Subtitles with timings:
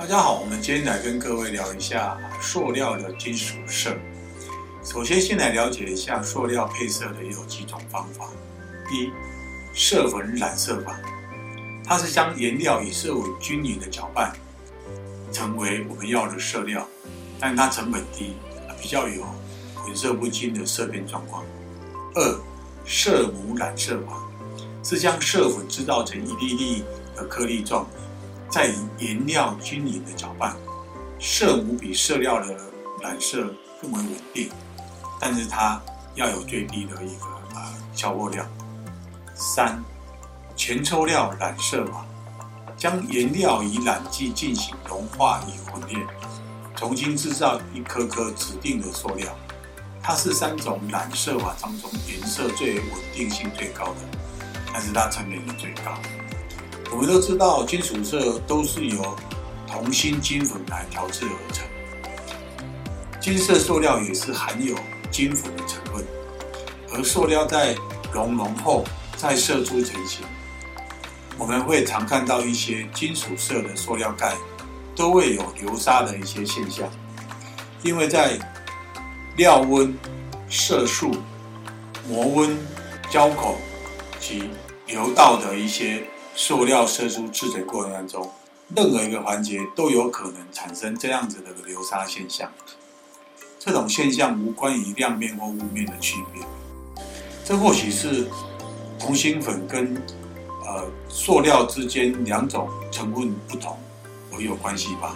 [0.00, 3.94] 大家好，我们今天来跟各位聊一下塑料的金属色。
[4.82, 8.30] 首先，先来了解一下塑料配色的有几种方法。
[8.90, 9.10] 一、
[9.78, 10.98] 色粉染色法，
[11.84, 14.32] 它是将颜料与色粉均匀的搅拌，
[15.30, 16.88] 成为我们要的色料，
[17.38, 18.32] 但它成本低，
[18.80, 19.22] 比较有
[19.74, 21.44] 混色不清的色变状况。
[22.14, 22.40] 二、
[22.86, 24.26] 色母染色法，
[24.82, 27.86] 是将色粉制造成一粒粒的颗粒状。
[28.50, 30.56] 再以颜料均匀的搅拌，
[31.20, 32.56] 色母比色料的
[33.00, 34.50] 染色更为稳定，
[35.20, 35.80] 但是它
[36.16, 38.44] 要有最低的一个啊消耗量。
[39.34, 39.80] 三、
[40.56, 42.04] 全抽料染色法，
[42.76, 46.04] 将颜料与染剂进行融化与混炼，
[46.74, 49.32] 重新制造一颗颗指定的塑料。
[50.02, 54.00] 它是三种染色法当中颜色最稳定性最高的，
[54.72, 55.96] 但是它成本也最高。
[56.92, 59.16] 我们都知道，金属色都是由
[59.66, 61.64] 铜锌金粉来调制而成。
[63.20, 64.74] 金色塑料也是含有
[65.10, 66.04] 金粉的成分，
[66.92, 67.76] 而塑料在
[68.12, 68.84] 熔融后
[69.16, 70.26] 再射出成型。
[71.38, 74.34] 我们会常看到一些金属色的塑料盖
[74.96, 76.90] 都会有流沙的一些现象，
[77.82, 78.36] 因为在
[79.36, 79.96] 料温、
[80.50, 81.14] 色素、
[82.08, 82.58] 磨温、
[83.08, 83.56] 胶口
[84.18, 84.50] 及
[84.86, 86.04] 流道的一些。
[86.34, 88.30] 塑料射出制水过程当中，
[88.74, 92.50] 任何一个环节都有可能产生这样子的流沙现象。
[93.58, 96.42] 这种现象无关于亮面或雾面的区别，
[97.44, 98.26] 这或许是
[98.98, 99.94] 同心粉跟
[100.64, 103.78] 呃塑料之间两种成分不同
[104.32, 105.14] 而有关系吧。